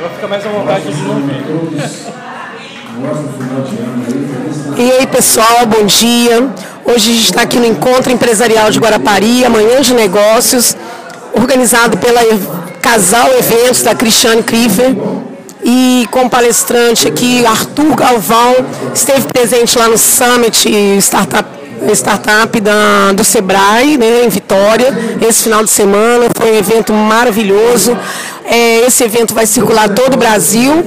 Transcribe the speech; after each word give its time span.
Ela 0.00 0.08
fica 0.08 0.26
mais 0.28 0.46
à 0.46 0.48
vontade 0.48 0.84
de. 0.84 0.92
E 4.80 4.92
aí, 4.92 5.06
pessoal, 5.06 5.66
bom 5.66 5.84
dia. 5.84 6.48
Hoje 6.86 7.10
a 7.10 7.14
gente 7.14 7.24
está 7.24 7.42
aqui 7.42 7.58
no 7.58 7.66
Encontro 7.66 8.10
Empresarial 8.10 8.70
de 8.70 8.78
Guarapari, 8.78 9.44
amanhã 9.44 9.82
de 9.82 9.92
negócios, 9.92 10.74
organizado 11.34 11.98
pela 11.98 12.22
Casal 12.80 13.28
Eventos 13.38 13.82
da 13.82 13.94
Cristiane 13.94 14.42
Kriefer. 14.42 14.96
E 15.62 16.08
com 16.10 16.30
palestrante 16.30 17.06
aqui, 17.06 17.44
Arthur 17.44 17.94
Galvão, 17.94 18.56
esteve 18.94 19.28
presente 19.30 19.78
lá 19.78 19.86
no 19.86 19.98
Summit 19.98 20.66
Startup 21.02 21.59
startup 21.92 22.60
da, 22.60 23.12
do 23.12 23.24
Sebrae, 23.24 23.96
né, 23.96 24.24
em 24.24 24.28
Vitória, 24.28 24.92
esse 25.26 25.44
final 25.44 25.62
de 25.64 25.70
semana. 25.70 26.26
Foi 26.34 26.52
um 26.52 26.56
evento 26.56 26.92
maravilhoso. 26.92 27.96
É, 28.44 28.86
esse 28.86 29.04
evento 29.04 29.32
vai 29.32 29.46
circular 29.46 29.88
todo 29.88 30.14
o 30.14 30.16
Brasil 30.16 30.84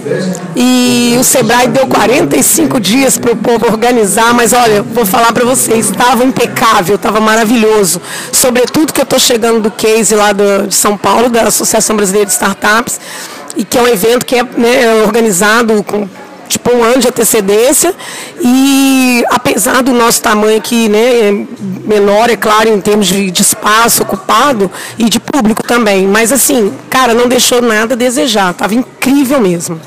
e 0.53 1.15
o 1.17 1.23
Sebrae 1.23 1.67
deu 1.69 1.87
45 1.87 2.77
dias 2.79 3.17
para 3.17 3.31
o 3.31 3.37
povo 3.37 3.67
organizar, 3.67 4.33
mas 4.33 4.51
olha, 4.51 4.81
vou 4.81 5.05
falar 5.05 5.31
para 5.31 5.45
vocês, 5.45 5.89
estava 5.89 6.25
impecável, 6.25 6.95
estava 6.95 7.21
maravilhoso. 7.21 8.01
Sobretudo 8.33 8.91
que 8.91 8.99
eu 8.99 9.05
estou 9.05 9.19
chegando 9.19 9.61
do 9.61 9.71
case 9.71 10.13
lá 10.13 10.33
do, 10.33 10.67
de 10.67 10.75
São 10.75 10.97
Paulo, 10.97 11.29
da 11.29 11.43
Associação 11.43 11.95
Brasileira 11.95 12.25
de 12.25 12.33
Startups, 12.33 12.99
e 13.55 13.63
que 13.63 13.77
é 13.77 13.81
um 13.81 13.87
evento 13.87 14.25
que 14.25 14.35
é 14.35 14.43
né, 14.43 15.03
organizado 15.05 15.81
com 15.83 16.07
tipo 16.47 16.71
um 16.71 16.83
ano 16.83 16.99
de 16.99 17.07
antecedência 17.07 17.93
e 18.41 19.23
apesar 19.29 19.81
do 19.81 19.93
nosso 19.93 20.21
tamanho 20.21 20.57
aqui 20.57 20.87
né, 20.87 21.29
é 21.29 21.45
menor, 21.85 22.29
é 22.29 22.35
claro, 22.35 22.69
em 22.69 22.79
termos 22.79 23.07
de, 23.07 23.31
de, 23.31 23.41
espaço 23.41 24.03
ocupado 24.03 24.69
e 24.97 25.09
de 25.09 25.19
público 25.19 25.63
também, 25.63 26.07
mas 26.07 26.31
assim, 26.31 26.73
cara, 26.89 27.13
não 27.13 27.27
deixou 27.27 27.61
nada 27.61 27.93
a 27.93 27.97
desejar, 27.97 28.51
estava 28.51 28.73
incrível 28.73 29.39
mesmo. 29.39 29.79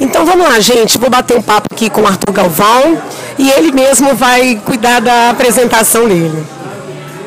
Então 0.00 0.26
vamos 0.26 0.48
lá, 0.48 0.58
gente, 0.58 0.98
vou 0.98 1.08
bater 1.08 1.36
um 1.36 1.42
papo 1.42 1.68
aqui 1.72 1.88
com 1.88 2.02
o 2.02 2.06
Arthur 2.06 2.32
Galvão 2.32 2.98
e 3.38 3.50
ele 3.50 3.70
mesmo 3.70 4.14
vai 4.14 4.60
cuidar 4.64 5.00
da 5.00 5.30
apresentação 5.30 6.08
dele. 6.08 6.44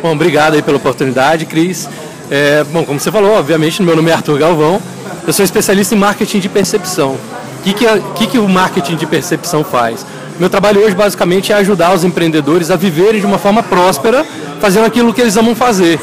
Bom, 0.02 0.12
obrigado 0.12 0.56
aí 0.56 0.62
pela 0.62 0.78
oportunidade, 0.78 1.46
Cris. 1.46 1.88
É, 2.30 2.64
bom, 2.66 2.84
como 2.84 3.00
você 3.00 3.12
falou, 3.12 3.38
obviamente, 3.38 3.82
meu 3.82 3.96
nome 3.96 4.12
é 4.12 4.14
Arthur 4.14 4.38
Galvão, 4.40 4.82
eu 5.26 5.34
sou 5.34 5.46
especialista 5.46 5.96
em 5.96 5.98
marketing 5.98 6.40
de 6.40 6.50
percepção 6.50 7.18
que, 7.66 7.74
que, 7.74 7.86
que, 8.16 8.28
que 8.28 8.38
o 8.38 8.48
marketing 8.48 8.96
de 8.96 9.06
percepção 9.06 9.64
faz? 9.64 10.06
Meu 10.40 10.50
trabalho 10.50 10.82
hoje 10.82 10.94
basicamente 10.94 11.52
é 11.52 11.56
ajudar 11.56 11.94
os 11.94 12.04
empreendedores 12.04 12.70
a 12.70 12.76
viverem 12.76 13.20
de 13.20 13.26
uma 13.26 13.38
forma 13.38 13.64
próspera, 13.64 14.26
fazendo 14.60 14.86
aquilo 14.86 15.14
que 15.14 15.22
eles 15.22 15.38
amam 15.38 15.56
fazer. 15.56 16.00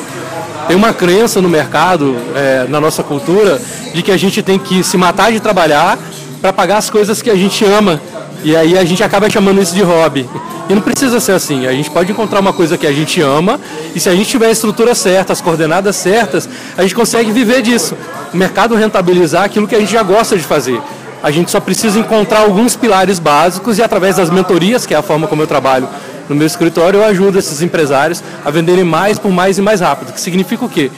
Tem 0.66 0.76
uma 0.76 0.92
crença 0.92 1.40
no 1.40 1.48
mercado, 1.48 2.16
é, 2.34 2.66
na 2.68 2.80
nossa 2.80 3.02
cultura, 3.02 3.60
de 3.92 4.02
que 4.02 4.10
a 4.10 4.16
gente 4.16 4.42
tem 4.42 4.58
que 4.58 4.82
se 4.82 4.96
matar 4.96 5.30
de 5.30 5.38
trabalhar 5.38 5.98
para 6.40 6.52
pagar 6.52 6.78
as 6.78 6.88
coisas 6.88 7.20
que 7.20 7.30
a 7.30 7.36
gente 7.36 7.64
ama. 7.64 8.00
E 8.42 8.56
aí 8.56 8.76
a 8.76 8.84
gente 8.84 9.04
acaba 9.04 9.30
chamando 9.30 9.62
isso 9.62 9.74
de 9.74 9.82
hobby. 9.82 10.28
E 10.68 10.74
não 10.74 10.82
precisa 10.82 11.20
ser 11.20 11.32
assim. 11.32 11.66
A 11.66 11.72
gente 11.72 11.90
pode 11.90 12.10
encontrar 12.10 12.40
uma 12.40 12.52
coisa 12.52 12.78
que 12.78 12.86
a 12.86 12.92
gente 12.92 13.20
ama 13.20 13.60
e 13.94 14.00
se 14.00 14.08
a 14.08 14.14
gente 14.14 14.28
tiver 14.28 14.46
a 14.46 14.50
estrutura 14.50 14.94
certa, 14.94 15.32
as 15.32 15.40
coordenadas 15.40 15.94
certas, 15.94 16.48
a 16.76 16.82
gente 16.82 16.94
consegue 16.94 17.30
viver 17.30 17.62
disso. 17.62 17.94
O 18.32 18.36
mercado 18.36 18.74
rentabilizar 18.74 19.44
aquilo 19.44 19.68
que 19.68 19.74
a 19.74 19.80
gente 19.80 19.92
já 19.92 20.02
gosta 20.02 20.36
de 20.36 20.42
fazer. 20.42 20.80
A 21.22 21.30
gente 21.30 21.52
só 21.52 21.60
precisa 21.60 22.00
encontrar 22.00 22.40
alguns 22.40 22.74
pilares 22.74 23.20
básicos 23.20 23.78
e 23.78 23.82
através 23.82 24.16
das 24.16 24.28
mentorias, 24.28 24.84
que 24.84 24.92
é 24.92 24.96
a 24.96 25.02
forma 25.02 25.28
como 25.28 25.40
eu 25.40 25.46
trabalho 25.46 25.88
no 26.28 26.34
meu 26.34 26.46
escritório, 26.46 26.98
eu 26.98 27.04
ajudo 27.04 27.38
esses 27.38 27.62
empresários 27.62 28.22
a 28.44 28.50
venderem 28.50 28.82
mais 28.82 29.20
por 29.20 29.30
mais 29.30 29.56
e 29.56 29.62
mais 29.62 29.80
rápido. 29.80 30.12
Que 30.12 30.20
significa 30.20 30.64
o 30.64 30.68
quê? 30.68 30.90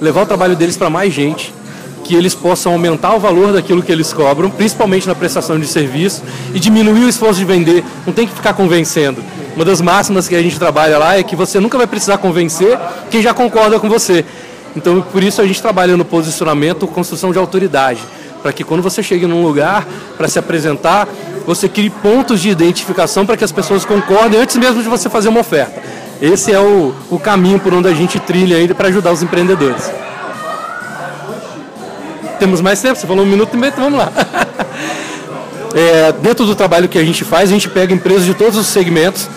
Levar 0.00 0.22
o 0.22 0.26
trabalho 0.26 0.56
deles 0.56 0.74
para 0.78 0.88
mais 0.88 1.12
gente, 1.12 1.52
que 2.02 2.14
eles 2.14 2.34
possam 2.34 2.72
aumentar 2.72 3.14
o 3.14 3.20
valor 3.20 3.52
daquilo 3.52 3.82
que 3.82 3.92
eles 3.92 4.10
cobram, 4.10 4.48
principalmente 4.48 5.06
na 5.06 5.14
prestação 5.14 5.60
de 5.60 5.66
serviço, 5.66 6.22
e 6.54 6.58
diminuir 6.58 7.04
o 7.04 7.08
esforço 7.08 7.38
de 7.38 7.44
vender. 7.44 7.84
Não 8.06 8.12
tem 8.14 8.26
que 8.26 8.34
ficar 8.34 8.54
convencendo. 8.54 9.22
Uma 9.54 9.66
das 9.66 9.82
máximas 9.82 10.26
que 10.26 10.34
a 10.34 10.40
gente 10.40 10.58
trabalha 10.58 10.96
lá 10.96 11.18
é 11.18 11.22
que 11.22 11.36
você 11.36 11.60
nunca 11.60 11.76
vai 11.76 11.86
precisar 11.86 12.16
convencer 12.16 12.78
quem 13.10 13.20
já 13.20 13.34
concorda 13.34 13.78
com 13.78 13.88
você. 13.88 14.24
Então, 14.74 15.02
por 15.02 15.22
isso 15.22 15.42
a 15.42 15.46
gente 15.46 15.60
trabalha 15.60 15.94
no 15.94 16.06
posicionamento, 16.06 16.86
construção 16.86 17.32
de 17.32 17.38
autoridade 17.38 18.00
para 18.42 18.52
que 18.52 18.64
quando 18.64 18.82
você 18.82 19.02
chegue 19.02 19.26
num 19.26 19.42
lugar 19.42 19.86
para 20.16 20.28
se 20.28 20.38
apresentar, 20.38 21.08
você 21.46 21.68
crie 21.68 21.90
pontos 21.90 22.40
de 22.40 22.50
identificação 22.50 23.24
para 23.24 23.36
que 23.36 23.44
as 23.44 23.52
pessoas 23.52 23.84
concordem 23.84 24.40
antes 24.40 24.56
mesmo 24.56 24.82
de 24.82 24.88
você 24.88 25.08
fazer 25.08 25.28
uma 25.28 25.40
oferta. 25.40 25.82
Esse 26.20 26.52
é 26.52 26.60
o, 26.60 26.94
o 27.10 27.18
caminho 27.18 27.58
por 27.58 27.72
onde 27.72 27.88
a 27.88 27.94
gente 27.94 28.18
trilha 28.18 28.56
ainda 28.56 28.74
para 28.74 28.88
ajudar 28.88 29.12
os 29.12 29.22
empreendedores. 29.22 29.90
Temos 32.38 32.60
mais 32.60 32.80
tempo? 32.80 32.96
Você 32.96 33.06
falou 33.06 33.24
um 33.24 33.28
minuto 33.28 33.54
e 33.54 33.56
meio, 33.56 33.72
então 33.72 33.84
vamos 33.84 33.98
lá. 33.98 34.12
É, 35.74 36.12
dentro 36.12 36.46
do 36.46 36.54
trabalho 36.54 36.88
que 36.88 36.98
a 36.98 37.04
gente 37.04 37.24
faz, 37.24 37.50
a 37.50 37.52
gente 37.52 37.68
pega 37.68 37.92
empresas 37.92 38.24
de 38.24 38.32
todos 38.32 38.56
os 38.56 38.66
segmentos. 38.66 39.28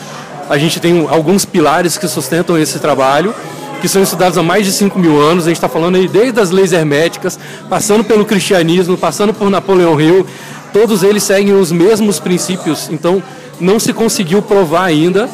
A 0.50 0.58
gente 0.58 0.80
tem 0.80 1.06
alguns 1.10 1.44
pilares 1.44 1.98
que 1.98 2.08
sustentam 2.08 2.58
esse 2.58 2.80
trabalho 2.80 3.36
que 3.82 3.88
são 3.88 4.04
estudados 4.04 4.38
há 4.38 4.44
mais 4.44 4.66
de 4.66 4.72
5 4.72 4.98
mil 5.00 5.20
anos. 5.20 5.46
A 5.46 5.48
gente 5.48 5.58
está 5.58 5.68
falando 5.68 5.96
aí 5.96 6.08
desde 6.08 6.40
as 6.40 6.52
leis 6.52 6.72
herméticas, 6.72 7.38
passando 7.68 8.04
pelo 8.04 8.24
cristianismo, 8.24 8.96
passando 8.96 9.34
por 9.34 9.50
Napoleão 9.50 10.00
Hill. 10.00 10.26
Todos 10.72 11.04
eles 11.04 11.24
seguem 11.24 11.54
os 11.54 11.72
mesmos 11.72 12.20
princípios. 12.20 12.90
Então, 12.90 13.22
não 13.60 13.80
se 13.80 13.92
conseguiu 13.92 14.42
provar 14.42 14.86
ainda 14.86 15.28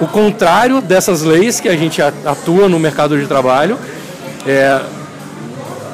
o 0.00 0.06
contrário 0.06 0.80
dessas 0.82 1.22
leis 1.22 1.60
que 1.60 1.68
a 1.68 1.76
gente 1.76 2.02
atua 2.02 2.68
no 2.68 2.78
mercado 2.78 3.18
de 3.18 3.26
trabalho. 3.26 3.78
É, 4.44 4.80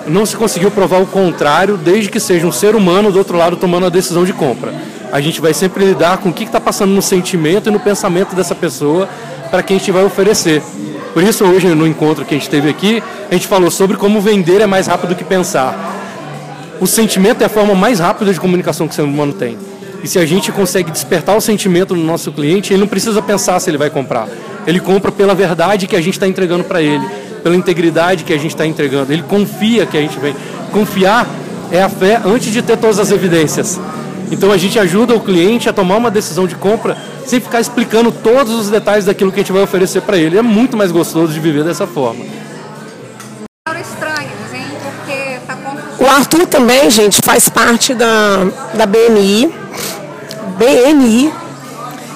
não 0.06 0.24
se 0.24 0.34
conseguiu 0.36 0.70
provar 0.70 1.00
o 1.02 1.06
contrário 1.06 1.76
desde 1.76 2.10
que 2.10 2.18
seja 2.18 2.46
um 2.46 2.52
ser 2.52 2.74
humano 2.74 3.12
do 3.12 3.18
outro 3.18 3.36
lado 3.36 3.56
tomando 3.56 3.86
a 3.86 3.90
decisão 3.90 4.24
de 4.24 4.32
compra. 4.32 4.72
A 5.12 5.20
gente 5.20 5.40
vai 5.40 5.52
sempre 5.52 5.84
lidar 5.84 6.18
com 6.18 6.30
o 6.30 6.32
que 6.32 6.44
está 6.44 6.60
passando 6.60 6.90
no 6.90 7.02
sentimento 7.02 7.68
e 7.68 7.72
no 7.72 7.78
pensamento 7.78 8.34
dessa 8.34 8.54
pessoa 8.54 9.08
para 9.50 9.62
quem 9.62 9.76
a 9.76 9.78
gente 9.78 9.92
vai 9.92 10.04
oferecer. 10.04 10.62
Por 11.18 11.24
isso, 11.24 11.44
hoje, 11.44 11.66
no 11.66 11.84
encontro 11.84 12.24
que 12.24 12.32
a 12.32 12.38
gente 12.38 12.48
teve 12.48 12.70
aqui, 12.70 13.02
a 13.28 13.34
gente 13.34 13.48
falou 13.48 13.72
sobre 13.72 13.96
como 13.96 14.20
vender 14.20 14.60
é 14.60 14.68
mais 14.68 14.86
rápido 14.86 15.16
que 15.16 15.24
pensar. 15.24 15.76
O 16.80 16.86
sentimento 16.86 17.42
é 17.42 17.46
a 17.46 17.48
forma 17.48 17.74
mais 17.74 17.98
rápida 17.98 18.32
de 18.32 18.38
comunicação 18.38 18.86
que 18.86 18.92
o 18.92 18.94
ser 18.94 19.02
humano 19.02 19.32
tem. 19.32 19.58
E 20.00 20.06
se 20.06 20.16
a 20.20 20.24
gente 20.24 20.52
consegue 20.52 20.92
despertar 20.92 21.36
o 21.36 21.40
sentimento 21.40 21.96
no 21.96 22.04
nosso 22.04 22.30
cliente, 22.30 22.72
ele 22.72 22.78
não 22.78 22.86
precisa 22.86 23.20
pensar 23.20 23.58
se 23.58 23.68
ele 23.68 23.76
vai 23.76 23.90
comprar. 23.90 24.28
Ele 24.64 24.78
compra 24.78 25.10
pela 25.10 25.34
verdade 25.34 25.88
que 25.88 25.96
a 25.96 26.00
gente 26.00 26.14
está 26.14 26.28
entregando 26.28 26.62
para 26.62 26.80
ele, 26.80 27.04
pela 27.42 27.56
integridade 27.56 28.22
que 28.22 28.32
a 28.32 28.38
gente 28.38 28.52
está 28.52 28.64
entregando. 28.64 29.12
Ele 29.12 29.24
confia 29.24 29.86
que 29.86 29.98
a 29.98 30.00
gente 30.00 30.20
vem. 30.20 30.36
Confiar 30.70 31.26
é 31.72 31.82
a 31.82 31.88
fé 31.88 32.20
antes 32.24 32.52
de 32.52 32.62
ter 32.62 32.76
todas 32.76 33.00
as 33.00 33.10
evidências. 33.10 33.80
Então 34.30 34.52
a 34.52 34.56
gente 34.56 34.78
ajuda 34.78 35.14
o 35.14 35.20
cliente 35.20 35.68
a 35.68 35.72
tomar 35.72 35.96
uma 35.96 36.10
decisão 36.10 36.46
de 36.46 36.54
compra 36.54 36.96
sem 37.26 37.40
ficar 37.40 37.60
explicando 37.60 38.10
todos 38.10 38.52
os 38.54 38.70
detalhes 38.70 39.04
daquilo 39.04 39.30
que 39.30 39.40
a 39.40 39.42
gente 39.42 39.52
vai 39.52 39.62
oferecer 39.62 40.02
para 40.02 40.16
ele. 40.16 40.38
É 40.38 40.42
muito 40.42 40.76
mais 40.76 40.90
gostoso 40.90 41.32
de 41.32 41.40
viver 41.40 41.64
dessa 41.64 41.86
forma. 41.86 42.24
O 46.00 46.06
Arthur 46.06 46.46
também, 46.46 46.88
gente, 46.90 47.20
faz 47.22 47.48
parte 47.48 47.92
da, 47.92 48.46
da 48.74 48.86
BNI. 48.86 49.52
BNI. 50.56 51.32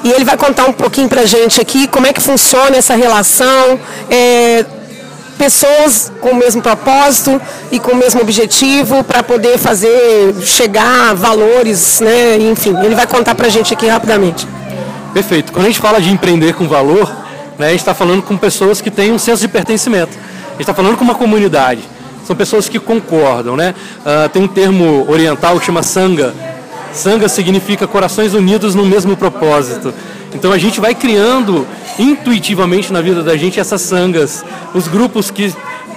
E 0.04 0.10
ele 0.10 0.24
vai 0.24 0.36
contar 0.36 0.66
um 0.66 0.72
pouquinho 0.72 1.08
para 1.08 1.22
a 1.22 1.26
gente 1.26 1.60
aqui 1.60 1.86
como 1.86 2.06
é 2.06 2.12
que 2.12 2.20
funciona 2.20 2.76
essa 2.76 2.94
relação. 2.94 3.78
É, 4.08 4.64
pessoas 5.42 6.12
com 6.20 6.28
o 6.28 6.36
mesmo 6.36 6.62
propósito 6.62 7.40
e 7.72 7.80
com 7.80 7.90
o 7.90 7.96
mesmo 7.96 8.20
objetivo 8.20 9.02
para 9.02 9.24
poder 9.24 9.58
fazer 9.58 10.32
chegar 10.40 11.16
valores, 11.16 11.98
né? 12.00 12.38
Enfim, 12.38 12.76
ele 12.80 12.94
vai 12.94 13.08
contar 13.08 13.34
para 13.34 13.48
a 13.48 13.50
gente 13.50 13.74
aqui 13.74 13.88
rapidamente. 13.88 14.46
Perfeito. 15.12 15.52
Quando 15.52 15.64
a 15.64 15.68
gente 15.68 15.80
fala 15.80 16.00
de 16.00 16.10
empreender 16.10 16.54
com 16.54 16.68
valor, 16.68 17.12
né, 17.58 17.66
a 17.66 17.70
gente 17.70 17.80
está 17.80 17.92
falando 17.92 18.22
com 18.22 18.36
pessoas 18.36 18.80
que 18.80 18.88
têm 18.88 19.10
um 19.10 19.18
senso 19.18 19.42
de 19.42 19.48
pertencimento. 19.48 20.16
A 20.16 20.50
gente 20.52 20.60
está 20.60 20.74
falando 20.74 20.96
com 20.96 21.02
uma 21.02 21.16
comunidade. 21.16 21.82
São 22.24 22.36
pessoas 22.36 22.68
que 22.68 22.78
concordam, 22.78 23.56
né? 23.56 23.74
Uh, 24.06 24.28
tem 24.28 24.40
um 24.40 24.46
termo 24.46 25.10
oriental 25.10 25.58
que 25.58 25.66
chama 25.66 25.82
sanga. 25.82 26.32
Sanga 26.92 27.28
significa 27.28 27.86
corações 27.86 28.34
unidos 28.34 28.74
no 28.74 28.84
mesmo 28.84 29.16
propósito. 29.16 29.92
Então 30.34 30.52
a 30.52 30.58
gente 30.58 30.80
vai 30.80 30.94
criando 30.94 31.66
intuitivamente 31.98 32.92
na 32.92 33.00
vida 33.00 33.22
da 33.22 33.36
gente 33.36 33.60
essas 33.60 33.80
sangas, 33.80 34.44
os 34.74 34.88
grupos 34.88 35.30
que, 35.30 35.54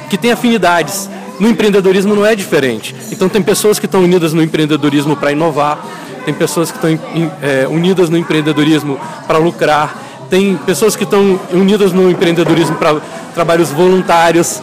que 0.10 0.18
têm 0.18 0.32
afinidades. 0.32 1.10
No 1.40 1.50
empreendedorismo 1.50 2.16
não 2.16 2.26
é 2.26 2.36
diferente. 2.36 2.96
Então 3.12 3.28
tem 3.28 3.42
pessoas 3.42 3.78
que 3.78 3.86
estão 3.86 4.02
unidas 4.04 4.34
no 4.34 4.42
empreendedorismo 4.42 5.16
para 5.16 5.32
inovar, 5.32 5.86
tem 6.24 6.34
pessoas 6.34 6.72
que 6.72 6.78
estão 6.78 7.00
é, 7.42 7.68
unidas 7.68 8.10
no 8.10 8.18
empreendedorismo 8.18 9.00
para 9.28 9.38
lucrar, 9.38 10.02
tem 10.30 10.58
pessoas 10.66 10.96
que 10.96 11.04
estão 11.04 11.40
unidas 11.54 11.92
no 11.92 12.10
empreendedorismo 12.10 12.76
para 12.76 13.00
trabalhos 13.34 13.70
voluntários. 13.70 14.62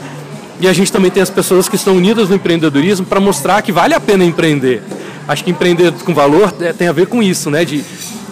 E 0.61 0.69
a 0.69 0.73
gente 0.73 0.93
também 0.93 1.11
tem 1.11 1.23
as 1.23 1.31
pessoas 1.31 1.69
que 1.69 1.76
estão 1.76 1.94
unidas 1.96 2.28
no 2.28 2.37
empreendedorismo 2.37 3.05
para 3.05 3.20
mostrar 3.20 3.62
que 3.62 3.73
vale 3.73 3.94
a 3.94 4.00
pena 4.00 4.25
empreender. 4.25 4.82
Acho 5.32 5.44
que 5.44 5.50
empreender 5.50 5.90
com 6.05 6.12
valor 6.12 6.52
é, 6.61 6.75
tem 6.75 6.88
a 6.88 6.93
ver 6.93 7.06
com 7.06 7.23
isso, 7.23 7.50
né? 7.50 7.64
De, 7.64 7.82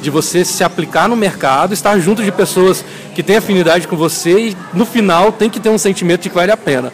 de 0.02 0.10
você 0.10 0.44
se 0.44 0.62
aplicar 0.62 1.08
no 1.08 1.16
mercado, 1.16 1.72
estar 1.72 1.98
junto 1.98 2.22
de 2.22 2.30
pessoas 2.30 2.84
que 3.14 3.22
têm 3.22 3.36
afinidade 3.36 3.88
com 3.88 3.96
você 3.96 4.38
e 4.38 4.56
no 4.74 4.84
final 4.84 5.32
tem 5.32 5.48
que 5.48 5.58
ter 5.58 5.70
um 5.70 5.78
sentimento 5.78 6.20
de 6.20 6.28
que 6.28 6.34
vale 6.34 6.52
a 6.52 6.58
pena. 6.58 6.92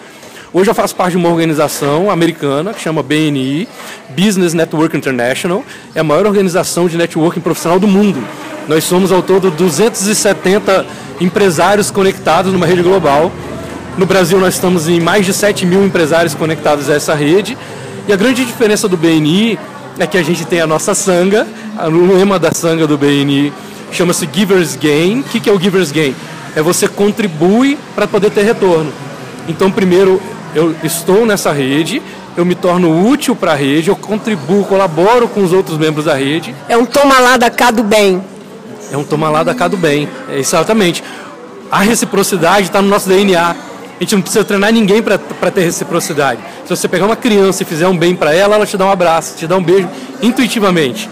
Hoje 0.53 0.71
eu 0.71 0.75
faço 0.77 0.95
parte 0.95 1.13
de 1.13 1.17
uma 1.17 1.29
organização 1.29 2.09
americana 2.09 2.73
que 2.73 2.81
chama 2.81 3.03
BNI, 3.03 3.67
Business 4.11 4.55
Network 4.55 4.97
International, 4.97 5.65
é 5.93 5.99
a 5.99 6.05
maior 6.05 6.25
organização 6.25 6.87
de 6.87 6.97
networking 6.97 7.41
profissional 7.41 7.81
do 7.81 7.89
mundo. 7.89 8.23
Nós 8.69 8.85
somos 8.85 9.11
ao 9.11 9.23
todo 9.23 9.51
270 9.51 10.87
empresários 11.21 11.91
conectados 11.91 12.53
numa 12.53 12.65
rede 12.65 12.83
global. 12.83 13.33
No 13.99 14.07
Brasil 14.07 14.39
nós 14.39 14.55
estamos 14.55 14.89
em 14.89 15.01
mais 15.01 15.27
de 15.27 15.33
7 15.33 15.67
mil 15.67 15.85
empresários 15.85 16.33
conectados 16.33 16.89
a 16.89 16.95
essa 16.95 17.13
rede. 17.13 17.59
E 18.07 18.13
a 18.13 18.17
grande 18.17 18.45
diferença 18.45 18.87
do 18.87 18.97
BNI 18.97 19.59
é 19.99 20.07
que 20.07 20.19
a 20.19 20.23
gente 20.23 20.45
tem 20.45 20.61
a 20.61 20.67
nossa 20.67 20.95
sanga, 20.95 21.47
o 21.87 22.17
lema 22.17 22.39
da 22.39 22.53
sanga 22.53 22.87
do 22.87 22.99
BNI 22.99 23.53
chama-se 23.93 24.29
Giver's 24.33 24.77
Gain. 24.77 25.21
O 25.21 25.25
que 25.25 25.49
é 25.49 25.53
o 25.53 25.59
Giver's 25.59 25.91
Gain? 25.91 26.15
É 26.55 26.63
você 26.63 26.89
contribui 26.89 27.79
para 27.95 28.07
poder 28.07 28.31
ter 28.31 28.43
retorno. 28.43 28.93
Então, 29.49 29.71
primeiro, 29.71 30.21
eu 30.55 30.75
estou 30.83 31.25
nessa 31.27 31.53
rede, 31.53 32.03
eu 32.37 32.45
me 32.45 32.55
torno 32.55 33.09
útil 33.09 33.35
para 33.37 33.53
a 33.53 33.55
rede, 33.55 33.89
eu 33.89 33.97
contribuo, 33.97 34.65
colaboro 34.65 35.29
com 35.29 35.43
os 35.43 35.53
outros 35.53 35.79
membros 35.79 36.07
da 36.07 36.15
rede. 36.15 36.55
É 36.69 36.77
um 36.77 36.85
toma 36.85 37.19
lá 37.19 37.37
da 37.37 37.51
cá 37.51 37.71
do 37.71 37.83
bem. 37.83 38.23
É 38.91 38.97
um 38.97 39.05
toma 39.05 39.29
lá 39.29 39.43
da 39.43 39.55
cá 39.55 39.69
do 39.69 39.77
bem, 39.77 40.09
é, 40.29 40.39
exatamente. 40.39 41.03
A 41.71 41.81
reciprocidade 41.81 42.67
está 42.67 42.81
no 42.81 42.89
nosso 42.89 43.09
DNA. 43.09 43.57
A 43.99 44.03
gente 44.03 44.15
não 44.15 44.23
precisa 44.23 44.45
treinar 44.45 44.73
ninguém 44.73 45.03
para 45.03 45.19
ter 45.51 45.63
reciprocidade. 45.63 46.41
Se 46.65 46.71
você 46.71 46.87
pegar 46.87 47.07
uma 47.07 47.17
criança 47.17 47.63
e 47.63 47.67
fizer 47.67 47.89
um 47.89 47.97
bem 47.97 48.15
para 48.15 48.35
ela, 48.35 48.57
ela 48.57 48.67
te 48.67 48.77
dá 48.77 48.85
um 48.85 48.91
abraço, 48.91 49.37
te 49.39 49.47
dá 49.47 49.57
um 49.57 49.63
beijo 49.63 49.89
intuitivamente. 50.21 51.09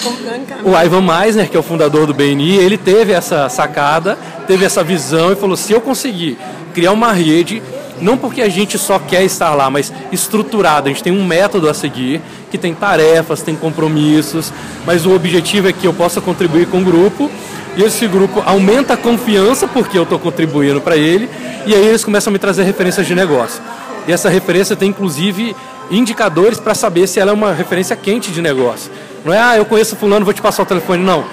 O 0.62 0.78
Ivan 0.78 1.00
Meisner, 1.00 1.48
que 1.48 1.56
é 1.56 1.60
o 1.60 1.62
fundador 1.62 2.06
do 2.06 2.12
BNI, 2.12 2.56
ele 2.56 2.76
teve 2.76 3.12
essa 3.12 3.48
sacada, 3.48 4.18
teve 4.46 4.66
essa 4.66 4.84
visão 4.84 5.32
e 5.32 5.36
falou: 5.36 5.56
se 5.56 5.72
eu 5.72 5.80
conseguir 5.80 6.36
criar 6.74 6.92
uma 6.92 7.10
rede, 7.10 7.62
não 8.02 8.18
porque 8.18 8.42
a 8.42 8.50
gente 8.50 8.76
só 8.76 8.98
quer 8.98 9.24
estar 9.24 9.54
lá, 9.54 9.70
mas 9.70 9.90
estruturada, 10.12 10.90
a 10.90 10.92
gente 10.92 11.02
tem 11.02 11.12
um 11.12 11.24
método 11.24 11.70
a 11.70 11.74
seguir, 11.74 12.20
que 12.50 12.58
tem 12.58 12.74
tarefas, 12.74 13.40
tem 13.40 13.56
compromissos, 13.56 14.52
mas 14.84 15.06
o 15.06 15.14
objetivo 15.14 15.68
é 15.68 15.72
que 15.72 15.86
eu 15.86 15.94
possa 15.94 16.20
contribuir 16.20 16.66
com 16.66 16.82
o 16.82 16.84
grupo 16.84 17.30
e 17.76 17.82
esse 17.82 18.06
grupo 18.06 18.42
aumenta 18.46 18.94
a 18.94 18.96
confiança 18.96 19.66
porque 19.66 19.98
eu 19.98 20.04
estou 20.04 20.18
contribuindo 20.18 20.80
para 20.80 20.96
ele, 20.96 21.28
e 21.66 21.74
aí 21.74 21.86
eles 21.86 22.04
começam 22.04 22.30
a 22.30 22.32
me 22.32 22.38
trazer 22.38 22.62
referências 22.62 23.06
de 23.06 23.14
negócio. 23.14 23.60
E 24.06 24.12
essa 24.12 24.28
referência 24.28 24.76
tem 24.76 24.90
inclusive 24.90 25.56
indicadores 25.90 26.60
para 26.60 26.74
saber 26.74 27.06
se 27.06 27.18
ela 27.18 27.30
é 27.30 27.34
uma 27.34 27.52
referência 27.52 27.96
quente 27.96 28.30
de 28.30 28.40
negócio. 28.40 28.90
Não 29.24 29.32
é, 29.32 29.38
ah, 29.38 29.56
eu 29.56 29.64
conheço 29.64 29.96
fulano, 29.96 30.24
vou 30.24 30.34
te 30.34 30.42
passar 30.42 30.62
o 30.62 30.66
telefone. 30.66 31.02
Não. 31.02 31.24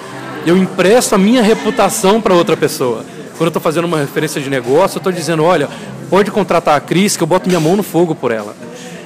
Eu 0.46 0.56
empresto 0.56 1.14
a 1.14 1.18
minha 1.18 1.42
reputação 1.42 2.20
para 2.20 2.34
outra 2.34 2.56
pessoa. 2.56 3.04
Quando 3.36 3.42
eu 3.42 3.48
estou 3.48 3.62
fazendo 3.62 3.84
uma 3.84 3.98
referência 3.98 4.40
de 4.40 4.50
negócio, 4.50 4.96
eu 4.96 5.00
estou 5.00 5.12
dizendo, 5.12 5.44
olha, 5.44 5.68
pode 6.10 6.30
contratar 6.30 6.76
a 6.76 6.80
Cris 6.80 7.16
que 7.16 7.22
eu 7.22 7.26
boto 7.26 7.48
minha 7.48 7.60
mão 7.60 7.76
no 7.76 7.82
fogo 7.82 8.14
por 8.14 8.32
ela. 8.32 8.54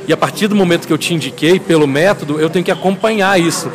E 0.07 0.13
a 0.13 0.17
partir 0.17 0.47
do 0.47 0.55
momento 0.55 0.87
que 0.87 0.93
eu 0.93 0.99
te 0.99 1.13
indiquei, 1.13 1.59
pelo 1.59 1.87
método, 1.87 2.41
eu 2.41 2.49
tenho 2.49 2.65
que 2.65 2.71
acompanhar 2.71 3.41
isso. 3.41 3.71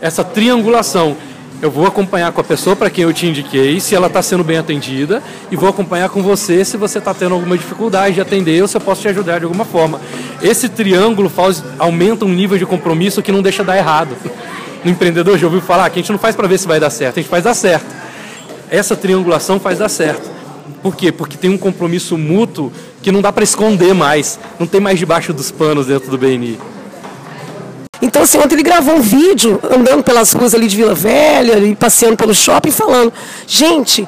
Essa 0.00 0.24
triangulação 0.24 1.16
eu 1.60 1.70
vou 1.70 1.86
acompanhar 1.86 2.30
com 2.30 2.40
a 2.40 2.44
pessoa 2.44 2.76
para 2.76 2.88
quem 2.88 3.04
eu 3.04 3.12
te 3.12 3.26
indiquei, 3.26 3.80
se 3.80 3.94
ela 3.94 4.06
está 4.06 4.22
sendo 4.22 4.44
bem 4.44 4.58
atendida, 4.58 5.22
e 5.50 5.56
vou 5.56 5.68
acompanhar 5.68 6.08
com 6.08 6.22
você 6.22 6.64
se 6.64 6.76
você 6.76 6.98
está 6.98 7.12
tendo 7.12 7.34
alguma 7.34 7.58
dificuldade 7.58 8.14
de 8.14 8.20
atender 8.20 8.62
ou 8.62 8.68
se 8.68 8.76
eu 8.76 8.80
posso 8.80 9.02
te 9.02 9.08
ajudar 9.08 9.38
de 9.38 9.44
alguma 9.44 9.64
forma. 9.64 10.00
Esse 10.40 10.68
triângulo 10.68 11.28
faz, 11.28 11.62
aumenta 11.78 12.24
um 12.24 12.32
nível 12.32 12.56
de 12.56 12.64
compromisso 12.64 13.22
que 13.22 13.32
não 13.32 13.42
deixa 13.42 13.64
dar 13.64 13.76
errado. 13.76 14.16
No 14.84 14.90
empreendedor 14.90 15.36
já 15.36 15.46
ouviu 15.46 15.60
falar 15.60 15.90
que 15.90 15.98
a 15.98 16.02
gente 16.02 16.12
não 16.12 16.18
faz 16.18 16.36
para 16.36 16.46
ver 16.46 16.58
se 16.58 16.68
vai 16.68 16.78
dar 16.78 16.90
certo, 16.90 17.18
a 17.18 17.22
gente 17.22 17.30
faz 17.30 17.42
dar 17.42 17.54
certo. 17.54 17.86
Essa 18.70 18.94
triangulação 18.94 19.58
faz 19.58 19.78
dar 19.78 19.88
certo. 19.88 20.30
Por 20.80 20.94
quê? 20.94 21.10
Porque 21.10 21.36
tem 21.36 21.50
um 21.50 21.58
compromisso 21.58 22.16
mútuo 22.16 22.72
que 23.02 23.10
não 23.10 23.20
dá 23.20 23.32
para 23.32 23.42
esconder 23.42 23.94
mais, 23.94 24.38
não 24.60 24.66
tem 24.66 24.80
mais 24.80 24.98
debaixo 24.98 25.32
dos 25.32 25.50
panos 25.50 25.86
dentro 25.86 26.08
do 26.08 26.16
BNI. 26.16 26.58
Então, 28.00 28.22
assim, 28.22 28.38
ontem 28.38 28.54
ele 28.54 28.62
gravou 28.62 28.94
um 28.94 29.00
vídeo 29.00 29.60
andando 29.70 30.02
pelas 30.04 30.32
ruas 30.32 30.54
ali 30.54 30.68
de 30.68 30.76
Vila 30.76 30.94
Velha, 30.94 31.58
e 31.58 31.74
passeando 31.74 32.16
pelo 32.16 32.34
shopping, 32.34 32.70
falando: 32.70 33.12
gente, 33.46 34.06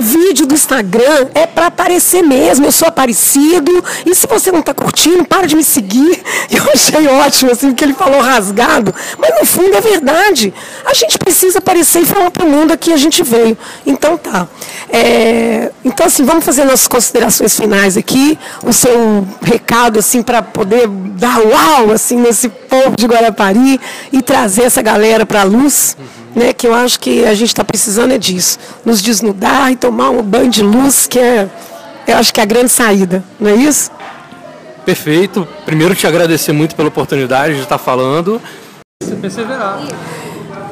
vídeo 0.00 0.46
do 0.46 0.54
Instagram 0.54 1.28
é 1.34 1.46
para 1.46 1.66
aparecer 1.66 2.22
mesmo. 2.22 2.66
Eu 2.66 2.72
sou 2.72 2.88
aparecido. 2.88 3.84
E 4.06 4.14
se 4.14 4.26
você 4.26 4.50
não 4.50 4.60
está 4.60 4.74
curtindo, 4.74 5.24
para 5.24 5.46
de 5.46 5.56
me 5.56 5.64
seguir. 5.64 6.22
Eu 6.50 6.64
achei 6.72 7.06
ótimo, 7.06 7.52
assim, 7.52 7.68
porque 7.68 7.84
ele 7.84 7.94
falou 7.94 8.20
rasgado. 8.20 8.94
Mas 9.18 9.38
no 9.38 9.46
fundo 9.46 9.74
é 9.76 9.80
verdade. 9.80 10.52
A 10.84 10.94
gente 10.94 11.18
precisa 11.18 11.58
aparecer 11.58 12.02
e 12.02 12.06
falar 12.06 12.30
para 12.30 12.44
o 12.44 12.48
mundo 12.48 12.76
que 12.76 12.92
a 12.92 12.96
gente 12.96 13.22
veio. 13.22 13.56
Então 13.86 14.16
tá. 14.16 14.48
É, 14.88 15.70
então, 15.84 16.06
assim, 16.06 16.24
vamos 16.24 16.44
fazer 16.44 16.64
nossas 16.64 16.88
considerações 16.88 17.56
finais 17.56 17.96
aqui. 17.96 18.38
O 18.64 18.72
seu 18.72 19.26
recado, 19.42 19.98
assim, 19.98 20.22
para 20.22 20.42
poder 20.42 20.88
dar 20.88 21.38
uau, 21.38 21.92
assim, 21.92 22.16
nesse 22.16 22.48
povo 22.48 22.96
de 22.96 23.06
Guarapari 23.06 23.80
e 24.12 24.22
trazer 24.22 24.64
essa 24.64 24.82
galera 24.82 25.24
para 25.24 25.42
a 25.42 25.44
luz. 25.44 25.96
Uhum 25.98 26.19
né, 26.34 26.52
que 26.52 26.66
eu 26.66 26.74
acho 26.74 26.98
que 27.00 27.24
a 27.24 27.34
gente 27.34 27.48
está 27.48 27.64
precisando 27.64 28.12
é 28.12 28.18
disso, 28.18 28.58
nos 28.84 29.02
desnudar 29.02 29.72
e 29.72 29.76
tomar 29.76 30.10
um 30.10 30.22
banho 30.22 30.50
de 30.50 30.62
luz, 30.62 31.06
que 31.06 31.18
é, 31.18 31.48
eu 32.06 32.16
acho 32.16 32.32
que 32.32 32.40
é 32.40 32.42
a 32.42 32.46
grande 32.46 32.70
saída, 32.70 33.22
não 33.38 33.50
é 33.50 33.54
isso? 33.54 33.90
Perfeito. 34.84 35.46
Primeiro 35.64 35.94
te 35.94 36.06
agradecer 36.06 36.52
muito 36.52 36.74
pela 36.74 36.88
oportunidade 36.88 37.54
de 37.54 37.62
estar 37.62 37.78
falando. 37.78 38.40
Você 39.02 39.14
perseverar. 39.16 39.80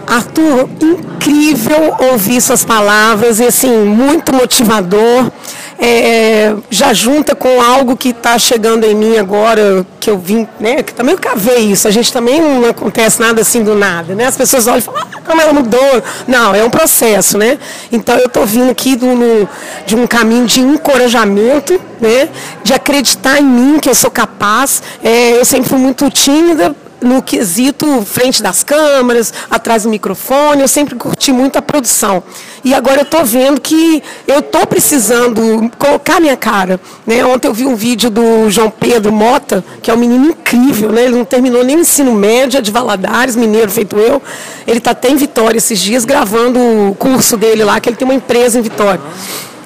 Arthur, 0.08 0.68
incrível 0.80 1.94
ouvir 2.10 2.40
suas 2.40 2.64
palavras 2.64 3.40
e 3.40 3.44
assim, 3.44 3.84
muito 3.84 4.34
motivador 4.34 5.30
é, 5.78 6.54
já 6.68 6.92
junta 6.92 7.36
com 7.36 7.60
algo 7.62 7.96
que 7.96 8.08
está 8.08 8.36
chegando 8.36 8.84
em 8.84 8.94
mim 8.94 9.16
agora, 9.16 9.86
que 10.00 10.10
eu 10.10 10.18
vim, 10.18 10.46
né? 10.58 10.82
Que 10.82 10.92
também 10.92 11.14
eu 11.14 11.20
cavei 11.20 11.58
isso. 11.58 11.86
A 11.86 11.90
gente 11.90 12.12
também 12.12 12.40
não 12.40 12.68
acontece 12.68 13.20
nada 13.20 13.40
assim 13.40 13.62
do 13.62 13.76
nada, 13.76 14.14
né? 14.14 14.26
As 14.26 14.36
pessoas 14.36 14.66
olham 14.66 14.78
e 14.78 14.82
falam, 14.82 15.02
ah, 15.02 15.20
como 15.24 15.40
ela 15.40 15.52
mudou. 15.52 16.02
Não, 16.26 16.52
é 16.54 16.64
um 16.64 16.70
processo, 16.70 17.38
né? 17.38 17.58
Então 17.92 18.16
eu 18.18 18.26
estou 18.26 18.44
vindo 18.44 18.70
aqui 18.70 18.96
do, 18.96 19.06
no, 19.06 19.48
de 19.86 19.94
um 19.94 20.06
caminho 20.06 20.46
de 20.46 20.60
encorajamento, 20.60 21.80
né? 22.00 22.28
De 22.64 22.74
acreditar 22.74 23.38
em 23.40 23.44
mim 23.44 23.78
que 23.78 23.88
eu 23.88 23.94
sou 23.94 24.10
capaz. 24.10 24.82
É, 25.02 25.38
eu 25.38 25.44
sempre 25.44 25.68
fui 25.68 25.78
muito 25.78 26.10
tímida, 26.10 26.74
no 27.00 27.22
quesito 27.22 28.02
frente 28.02 28.42
das 28.42 28.62
câmeras, 28.62 29.32
atrás 29.50 29.84
do 29.84 29.88
microfone, 29.88 30.62
eu 30.62 30.68
sempre 30.68 30.94
curti 30.94 31.32
muito 31.32 31.56
a 31.56 31.62
produção. 31.62 32.22
E 32.64 32.74
agora 32.74 32.98
eu 32.98 33.02
estou 33.02 33.24
vendo 33.24 33.60
que 33.60 34.02
eu 34.26 34.40
estou 34.40 34.66
precisando 34.66 35.70
colocar 35.78 36.20
minha 36.20 36.36
cara. 36.36 36.80
Né? 37.06 37.24
Ontem 37.24 37.48
eu 37.48 37.54
vi 37.54 37.64
um 37.64 37.76
vídeo 37.76 38.10
do 38.10 38.50
João 38.50 38.70
Pedro 38.70 39.12
Mota, 39.12 39.64
que 39.82 39.90
é 39.90 39.94
um 39.94 39.96
menino 39.96 40.26
incrível, 40.26 40.90
né? 40.90 41.04
ele 41.04 41.16
não 41.16 41.24
terminou 41.24 41.64
nem 41.64 41.76
o 41.76 41.80
ensino 41.80 42.12
médio, 42.12 42.58
é 42.58 42.60
de 42.60 42.70
Valadares, 42.70 43.36
mineiro 43.36 43.70
feito 43.70 43.96
eu. 43.96 44.20
Ele 44.66 44.78
está 44.78 44.90
até 44.90 45.08
em 45.08 45.16
Vitória 45.16 45.58
esses 45.58 45.78
dias, 45.78 46.04
gravando 46.04 46.58
o 46.58 46.94
curso 46.94 47.36
dele 47.36 47.64
lá, 47.64 47.80
que 47.80 47.88
ele 47.88 47.96
tem 47.96 48.06
uma 48.06 48.14
empresa 48.14 48.58
em 48.58 48.62
Vitória. 48.62 49.00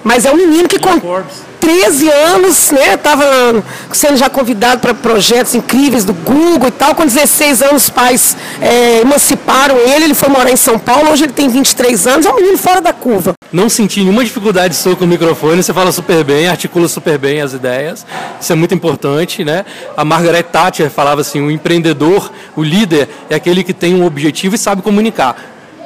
Mas 0.05 0.25
é 0.25 0.33
um 0.33 0.37
menino 0.37 0.69
que... 0.69 0.79
Com... 0.79 1.01
13 1.63 2.11
anos, 2.11 2.73
né? 2.73 2.95
Estava 2.95 3.63
sendo 3.93 4.17
já 4.17 4.29
convidado 4.29 4.81
para 4.81 4.93
projetos 4.93 5.55
incríveis 5.55 6.05
do 6.05 6.13
Google 6.13 6.67
e 6.67 6.73
tal. 6.73 6.93
Com 6.93 7.07
16 7.07 7.63
anos, 7.63 7.85
os 7.85 7.91
pais 7.91 8.37
é, 8.61 9.01
emanciparam 9.01 9.79
ele, 9.79 10.07
ele 10.07 10.15
foi 10.15 10.29
morar 10.29 10.51
em 10.51 10.57
São 10.57 10.77
Paulo, 10.77 11.11
hoje 11.13 11.23
ele 11.25 11.33
tem 11.33 11.49
23 11.49 12.07
anos, 12.09 12.27
é 12.27 12.31
um 12.33 12.37
menino 12.37 12.59
fora 12.59 12.81
da 12.81 12.93
curva. 12.93 13.33
Não 13.53 13.69
senti 13.69 14.01
nenhuma 14.01 14.25
dificuldade 14.25 14.75
sua 14.75 14.97
com 14.97 15.05
o 15.05 15.09
microfone, 15.09 15.63
você 15.63 15.73
fala 15.73 15.93
super 15.93 16.25
bem, 16.25 16.49
articula 16.49 16.89
super 16.89 17.17
bem 17.17 17.41
as 17.41 17.53
ideias, 17.53 18.05
isso 18.41 18.53
é 18.53 18.57
muito 18.57 18.75
importante, 18.75 19.45
né? 19.45 19.65
A 19.97 20.05
Margaret 20.05 20.45
Thatcher 20.45 20.91
falava 20.91 21.21
assim, 21.21 21.41
o 21.41 21.51
empreendedor, 21.51 22.33
o 22.57 22.63
líder, 22.63 23.09
é 23.31 23.37
aquele 23.37 23.63
que 23.63 23.73
tem 23.73 23.95
um 23.95 24.05
objetivo 24.05 24.57
e 24.57 24.59
sabe 24.59 24.83
comunicar. 24.83 25.37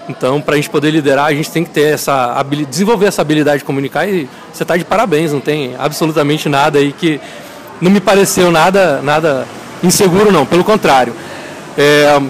Então, 0.08 0.40
para 0.40 0.54
a 0.54 0.56
gente 0.56 0.70
poder 0.70 0.90
liderar, 0.90 1.26
a 1.26 1.34
gente 1.34 1.50
tem 1.50 1.64
que 1.64 1.70
ter 1.70 1.94
essa 1.94 2.44
desenvolver 2.68 3.06
essa 3.06 3.22
habilidade 3.22 3.58
de 3.58 3.64
comunicar 3.64 4.06
e 4.06 4.28
você 4.52 4.62
está 4.62 4.76
de 4.76 4.84
parabéns, 4.84 5.32
não 5.32 5.40
tem 5.40 5.74
absolutamente 5.78 6.48
nada 6.48 6.78
aí 6.78 6.92
que 6.92 7.20
não 7.80 7.90
me 7.90 8.00
pareceu 8.00 8.50
nada, 8.50 9.02
nada 9.02 9.46
inseguro 9.82 10.30
não, 10.30 10.46
pelo 10.46 10.64
contrário. 10.64 11.12
É, 11.76 12.20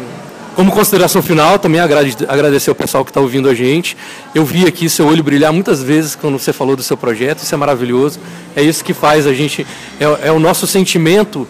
como 0.56 0.73
consideração 0.73 1.23
final, 1.23 1.59
também 1.59 1.83
agradecer 1.83 2.71
ao 2.71 2.75
pessoal 2.75 3.04
que 3.04 3.11
está 3.11 3.21
ouvindo 3.21 3.47
a 3.47 3.54
gente. 3.54 3.95
Eu 4.35 4.42
vi 4.42 4.66
aqui 4.66 4.88
seu 4.88 5.06
olho 5.06 5.23
brilhar 5.23 5.52
muitas 5.52 5.83
vezes 5.83 6.16
quando 6.16 6.38
você 6.38 6.50
falou 6.50 6.75
do 6.75 6.83
seu 6.83 6.97
projeto, 6.97 7.40
isso 7.40 7.54
é 7.54 7.59
maravilhoso. 7.59 8.18
É 8.56 8.62
isso 8.62 8.83
que 8.83 8.95
faz 8.95 9.26
a 9.26 9.35
gente, 9.35 9.66
é, 10.00 10.28
é 10.28 10.33
o 10.33 10.38
nosso 10.38 10.66
sentimento 10.66 11.47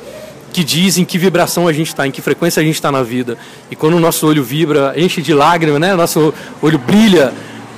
que 0.56 0.64
diz 0.64 0.96
em 0.96 1.04
que 1.04 1.18
vibração 1.18 1.68
a 1.68 1.72
gente 1.75 1.88
está, 1.88 2.06
em 2.06 2.10
que 2.10 2.22
frequência 2.22 2.62
a 2.62 2.64
gente 2.64 2.76
está 2.76 2.90
na 2.90 3.02
vida. 3.02 3.36
E 3.70 3.76
quando 3.76 3.92
o 3.92 4.00
nosso 4.00 4.26
olho 4.26 4.42
vibra, 4.42 4.94
enche 4.96 5.20
de 5.20 5.34
lágrimas, 5.34 5.78
né? 5.78 5.94
Nosso 5.94 6.32
olho 6.62 6.78
brilha, 6.78 7.30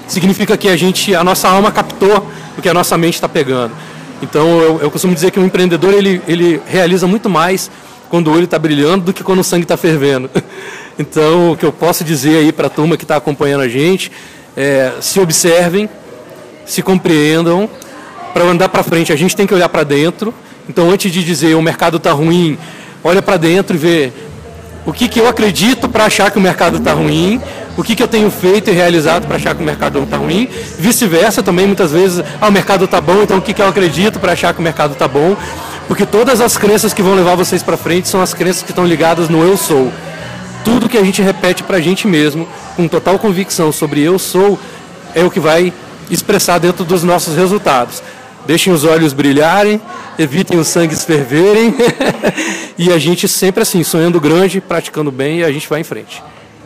significa 0.07 0.57
que 0.57 0.69
a 0.69 0.77
gente, 0.77 1.13
a 1.13 1.25
nossa 1.25 1.49
alma 1.49 1.73
captou 1.73 2.31
o 2.57 2.63
que 2.63 2.69
a 2.69 2.73
nossa 2.73 2.97
mente 2.97 3.15
está 3.15 3.29
pegando. 3.29 3.73
Então 4.23 4.61
eu, 4.61 4.79
eu, 4.81 4.93
costumo 4.93 5.13
dizer 5.13 5.33
que 5.33 5.41
um 5.41 5.45
empreendedor 5.45 5.93
ele, 5.93 6.23
ele 6.29 6.63
realiza 6.69 7.05
muito 7.09 7.29
mais 7.29 7.69
quando 8.09 8.29
o 8.29 8.33
olho 8.33 8.45
está 8.45 8.61
brilhando 8.61 9.07
do 9.07 9.13
que 9.13 9.25
quando 9.25 9.41
o 9.41 9.45
sangue 9.45 9.65
está 9.65 9.77
fervendo. 9.77 10.31
Então 11.01 11.53
o 11.53 11.57
que 11.57 11.65
eu 11.65 11.73
posso 11.73 12.03
dizer 12.03 12.39
aí 12.39 12.51
para 12.51 12.67
a 12.67 12.71
turma 12.71 12.97
que 12.97 13.05
está 13.05 13.15
acompanhando 13.15 13.61
a 13.61 13.69
gente 13.69 14.11
é 14.57 14.95
se 15.01 15.21
observem, 15.21 15.89
se 16.67 16.83
compreendam, 16.83 17.71
para 18.35 18.43
andar 18.43 18.69
para 18.69 18.83
frente 18.83 19.13
a 19.13 19.17
gente 19.17 19.37
tem 19.37 19.47
que 19.47 19.55
olhar 19.55 19.69
para 19.69 19.85
dentro 19.85 20.35
Então, 20.69 20.91
antes 20.91 21.11
de 21.11 21.25
dizer 21.25 21.55
o 21.55 21.63
mercado 21.63 21.97
está 21.97 22.13
ruim, 22.13 22.59
olha 23.03 23.23
para 23.23 23.37
dentro 23.37 23.75
e 23.75 23.79
vê 23.79 24.13
o 24.85 24.93
que, 24.93 25.09
que 25.09 25.21
eu 25.21 25.29
acredito 25.29 25.89
para 25.89 26.05
achar 26.05 26.31
que 26.31 26.39
o 26.39 26.41
mercado 26.41 26.79
está 26.79 26.93
ruim, 26.93 27.41
o 27.77 27.83
que, 27.83 27.95
que 27.95 28.03
eu 28.03 28.09
tenho 28.09 28.31
feito 28.31 28.71
e 28.71 28.73
realizado 28.73 29.27
para 29.27 29.37
achar 29.37 29.55
que 29.55 29.63
o 29.63 29.65
mercado 29.65 30.03
está 30.03 30.17
ruim, 30.17 30.49
vice-versa 30.79 31.43
também, 31.43 31.67
muitas 31.67 31.93
vezes, 31.93 32.25
ah, 32.41 32.49
o 32.49 32.53
mercado 32.53 32.87
está 32.87 33.01
bom, 33.01 33.23
então 33.23 33.39
o 33.39 33.43
que, 33.43 33.55
que 33.55 33.63
eu 33.63 33.69
acredito 33.69 34.19
para 34.19 34.33
achar 34.33 34.53
que 34.53 34.61
o 34.61 34.63
mercado 34.63 34.93
está 34.93 35.07
bom, 35.07 35.37
porque 35.87 36.05
todas 36.05 36.41
as 36.41 36.57
crenças 36.57 36.93
que 36.93 37.03
vão 37.03 37.15
levar 37.15 37.35
vocês 37.35 37.63
para 37.63 37.77
frente 37.77 38.09
são 38.09 38.21
as 38.21 38.35
crenças 38.35 38.63
que 38.63 38.73
estão 38.73 38.85
ligadas 38.85 39.29
no 39.29 39.43
eu 39.43 39.57
sou. 39.57 39.93
Tudo 40.65 40.89
que 40.89 40.99
a 40.99 41.05
gente 41.05 41.23
repete 41.23 41.63
para 41.63 41.77
a 41.77 41.81
gente 41.81 42.07
mesmo, 42.07 42.49
com 42.77 42.89
total 42.89 43.19
convicção 43.19 43.71
sobre 43.73 44.03
eu 44.03 44.19
sou, 44.19 44.59
é 45.15 45.25
o 45.25 45.31
que 45.31 45.41
vai 45.41 45.73
expressar 46.11 46.59
dentro 46.59 46.85
dos 46.85 47.03
nossos 47.03 47.37
resultados. 47.37 48.03
Deixem 48.49 48.73
os 48.73 48.83
olhos 48.83 49.13
brilharem, 49.13 49.79
evitem 50.19 50.59
os 50.59 50.69
sangues 50.69 51.05
ferverem 51.05 51.75
e 52.79 52.91
a 52.91 52.97
gente 52.97 53.29
sempre 53.29 53.61
assim, 53.63 53.85
sonhando 53.85 54.19
grande, 54.19 54.59
praticando 54.59 55.13
bem 55.13 55.41
e 55.41 55.45
a 55.45 55.53
gente 55.53 55.69
vai 55.69 55.83
em 55.83 55.85
frente. 55.85 56.23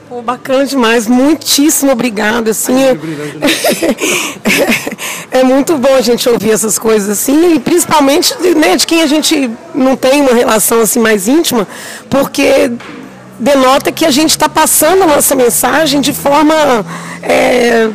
Pô, 0.09 0.23
bacana 0.23 0.65
demais, 0.65 1.09
muitíssimo 1.09 1.91
obrigado. 1.91 2.51
Assim, 2.51 2.81
é... 2.81 2.97
é 5.41 5.43
muito 5.43 5.77
bom 5.77 5.93
a 5.97 6.01
gente 6.01 6.29
ouvir 6.29 6.53
essas 6.53 6.79
coisas 6.79 7.09
assim, 7.11 7.57
e 7.57 7.59
principalmente 7.59 8.33
né, 8.55 8.77
de 8.77 8.87
quem 8.87 9.03
a 9.03 9.07
gente 9.09 9.51
não 9.75 9.97
tem 9.97 10.21
uma 10.21 10.35
relação 10.35 10.83
assim 10.83 11.01
mais 11.01 11.27
íntima, 11.27 11.67
porque 12.09 12.71
denota 13.41 13.91
que 13.91 14.05
a 14.05 14.11
gente 14.13 14.31
está 14.31 14.49
passando 14.49 15.03
a 15.03 15.07
nossa 15.09 15.35
mensagem 15.35 16.01
de 16.01 16.13
forma 16.13 16.87
é, 17.25 17.91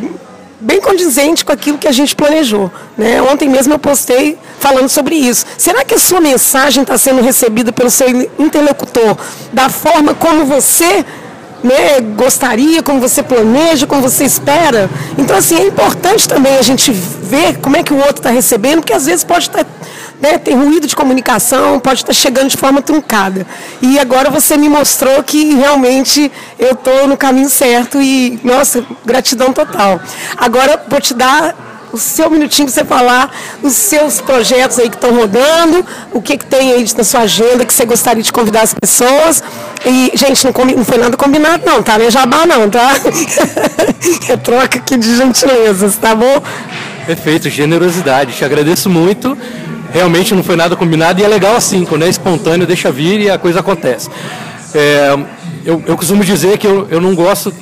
bem 0.60 0.82
condizente 0.82 1.46
com 1.46 1.52
aquilo 1.52 1.78
que 1.78 1.88
a 1.88 1.92
gente 1.92 2.16
planejou. 2.16 2.72
Né? 2.98 3.22
Ontem 3.22 3.48
mesmo 3.48 3.74
eu 3.74 3.80
postei 3.80 4.38
falando 4.60 4.90
sobre 4.90 5.16
isso. 5.16 5.46
Será 5.58 5.86
que 5.86 5.94
a 5.94 6.00
sua 6.00 6.20
mensagem 6.20 6.82
está 6.82 6.98
sendo 6.98 7.22
recebida 7.22 7.72
pelo 7.72 7.90
seu 7.90 8.08
interlocutor 8.40 9.18
da 9.54 9.70
forma 9.70 10.14
como 10.16 10.46
você 10.46 11.06
né, 11.64 12.00
gostaria, 12.16 12.82
como 12.82 13.00
você 13.00 13.22
planeja, 13.22 13.86
como 13.86 14.02
você 14.02 14.24
espera? 14.24 14.90
Então, 15.18 15.36
assim, 15.36 15.58
é 15.58 15.68
importante 15.68 16.28
também 16.28 16.58
a 16.58 16.62
gente 16.62 16.92
ver 16.92 17.58
como 17.58 17.78
é 17.78 17.84
que 17.84 17.94
o 17.94 17.98
outro 17.98 18.18
está 18.18 18.30
recebendo, 18.30 18.80
porque 18.80 18.94
às 18.94 19.06
vezes 19.06 19.24
pode 19.24 19.48
estar 19.48 19.64
tá 19.64 19.70
né, 20.22 20.38
tem 20.38 20.56
ruído 20.56 20.88
de 20.88 20.96
comunicação, 20.96 21.80
pode 21.80 22.02
estar 22.02 22.14
chegando 22.14 22.50
de 22.50 22.58
forma 22.58 22.82
truncada. 22.82 23.46
E 23.82 24.00
agora 24.00 24.30
você 24.30 24.58
me 24.58 24.68
mostrou 24.68 25.24
que 25.24 25.54
realmente 25.56 26.32
eu 26.58 26.72
estou 26.72 27.08
no 27.08 27.16
caminho 27.16 27.50
certo 27.50 28.02
e, 28.02 28.40
nossa, 28.44 28.84
gratidão 29.06 29.54
total. 29.54 30.00
Agora 30.38 30.84
vou 30.88 31.00
te 31.00 31.14
dar 31.14 31.56
o 31.92 31.98
seu 31.98 32.30
minutinho 32.30 32.68
para 32.68 32.74
você 32.74 32.86
falar 32.86 33.32
os 33.64 33.74
seus 33.74 34.20
projetos 34.20 34.78
aí 34.78 34.90
que 34.90 34.96
estão 34.96 35.16
rodando, 35.16 35.86
o 36.12 36.22
que, 36.22 36.38
que 36.38 36.46
tem 36.46 36.74
aí 36.74 36.86
na 36.98 37.04
sua 37.04 37.22
agenda 37.22 37.66
que 37.66 37.74
você 37.74 37.86
gostaria 37.86 38.22
de 38.22 38.32
convidar 38.32 38.62
as 38.62 38.74
pessoas. 38.74 39.44
E, 39.86 40.12
gente, 40.16 40.46
não, 40.46 40.54
não 40.76 40.86
foi 40.86 40.98
nada 40.98 41.16
combinado 41.16 41.64
não, 41.66 41.82
tá? 41.82 41.98
Nem 41.98 42.12
jabá 42.12 42.46
não, 42.46 42.70
tá? 42.70 42.92
é 44.30 44.38
troca 44.38 44.80
aqui 44.80 44.98
de 44.98 45.16
gentilezas, 45.16 45.96
tá 45.96 46.14
bom? 46.14 46.42
Perfeito, 47.06 47.50
generosidade. 47.50 48.34
Te 48.34 48.44
agradeço 48.44 48.90
muito 48.90 49.38
realmente 49.92 50.34
não 50.34 50.44
foi 50.44 50.56
nada 50.56 50.76
combinado 50.76 51.20
e 51.22 51.24
é 51.24 51.28
legal 51.28 51.56
assim, 51.56 51.86
quando 51.86 52.04
é 52.04 52.10
espontâneo, 52.10 52.68
deixa 52.68 52.92
vir 52.92 53.20
e 53.22 53.30
a 53.30 53.38
coisa 53.38 53.60
acontece. 53.60 54.10
É, 54.74 55.18
eu, 55.66 55.84
eu 55.86 55.98
costumo 55.98 56.24
dizer 56.24 56.58
que 56.58 56.68
eu, 56.68 56.88
eu 56.90 57.02
não 57.02 57.16
gosto, 57.16 57.54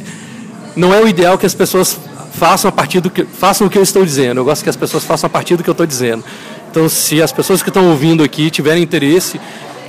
não 0.75 0.93
é 0.93 1.01
o 1.01 1.07
ideal 1.07 1.37
que 1.37 1.45
as 1.45 1.53
pessoas 1.53 1.97
façam 2.33 2.69
a 2.69 2.71
partir 2.71 2.99
do 2.99 3.09
que 3.09 3.23
façam 3.23 3.67
o 3.67 3.69
que 3.69 3.77
eu 3.77 3.83
estou 3.83 4.03
dizendo. 4.03 4.39
Eu 4.39 4.45
gosto 4.45 4.63
que 4.63 4.69
as 4.69 4.75
pessoas 4.75 5.03
façam 5.03 5.27
a 5.27 5.29
partir 5.29 5.55
do 5.55 5.63
que 5.63 5.69
eu 5.69 5.73
estou 5.73 5.85
dizendo. 5.85 6.23
Então, 6.69 6.89
se 6.89 7.21
as 7.21 7.31
pessoas 7.31 7.63
que 7.63 7.69
estão 7.69 7.89
ouvindo 7.89 8.23
aqui 8.23 8.49
tiverem 8.49 8.83
interesse 8.83 9.39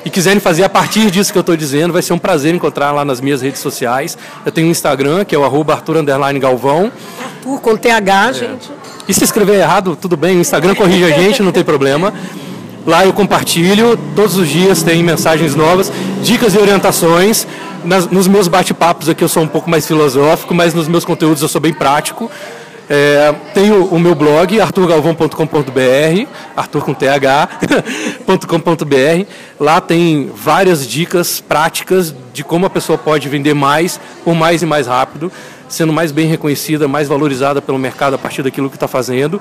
e 0.06 0.10
quiserem 0.10 0.38
fazer 0.38 0.62
a 0.62 0.68
partir 0.68 1.10
disso 1.10 1.32
que 1.32 1.36
eu 1.36 1.40
estou 1.40 1.56
dizendo, 1.56 1.92
vai 1.92 2.00
ser 2.00 2.12
um 2.12 2.18
prazer 2.18 2.54
encontrar 2.54 2.92
lá 2.92 3.04
nas 3.04 3.20
minhas 3.20 3.42
redes 3.42 3.60
sociais. 3.60 4.16
Eu 4.44 4.52
tenho 4.52 4.68
um 4.68 4.70
Instagram, 4.70 5.25
que 5.25 5.34
é 5.34 5.38
o 5.38 5.44
arroba 5.44 5.72
Arthur 5.72 5.96
Galvão. 6.40 6.92
Arthur 7.20 7.60
com 7.60 7.76
TH, 7.76 8.32
gente. 8.32 8.70
E 9.08 9.12
se 9.12 9.25
escrever 9.25 9.54
errado, 9.54 9.98
tudo 10.00 10.16
bem, 10.16 10.36
o 10.36 10.40
Instagram 10.40 10.76
corrige 10.76 11.12
a 11.12 11.18
gente, 11.18 11.42
não 11.42 11.50
tem 11.50 11.64
problema. 11.64 12.14
Lá 12.86 13.04
eu 13.04 13.12
compartilho, 13.12 13.98
todos 14.14 14.36
os 14.36 14.48
dias 14.48 14.80
tem 14.80 15.02
mensagens 15.02 15.56
novas, 15.56 15.90
dicas 16.22 16.54
e 16.54 16.58
orientações. 16.58 17.44
Nas, 17.84 18.06
nos 18.06 18.28
meus 18.28 18.46
bate-papos 18.46 19.08
aqui 19.08 19.25
eu 19.25 19.28
sou 19.28 19.42
um 19.42 19.48
pouco 19.48 19.68
mais 19.68 19.88
filosófico, 19.88 20.54
mas 20.54 20.72
nos 20.72 20.86
meus 20.86 21.04
conteúdos 21.04 21.42
eu 21.42 21.48
sou 21.48 21.60
bem 21.60 21.72
prático. 21.72 22.30
É, 22.88 23.35
tenho 23.52 23.85
o 23.87 23.99
meu 23.99 24.14
blog, 24.14 24.61
arturgalvão.com.br, 24.61 26.28
artur 26.57 26.83
com 26.83 26.95
th.com.br. 26.95 27.26
Lá 29.59 29.81
tem 29.81 30.31
várias 30.35 30.87
dicas 30.87 31.40
práticas 31.40 32.14
de 32.33 32.45
como 32.45 32.66
a 32.66 32.71
pessoa 32.71 32.97
pode 32.97 33.28
vender 33.28 33.55
mais, 33.55 33.99
por 34.25 34.35
mais 34.35 34.62
e 34.62 34.66
mais 34.66 34.87
rápido 34.87 35.33
sendo 35.69 35.93
mais 35.93 36.12
bem 36.12 36.26
reconhecida, 36.26 36.87
mais 36.87 37.09
valorizada 37.09 37.61
pelo 37.61 37.78
mercado 37.78 38.14
a 38.14 38.19
partir 38.19 38.43
daquilo 38.43 38.71
que 38.71 38.76
está 38.76 38.87
fazendo. 38.87 39.40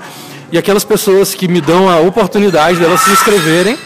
E 0.51 0.57
aquelas 0.57 0.83
pessoas 0.83 1.33
que 1.33 1.47
me 1.47 1.61
dão 1.61 1.89
a 1.89 1.99
oportunidade 1.99 2.79
delas 2.79 3.01
se 3.01 3.11
inscreverem, 3.11 3.77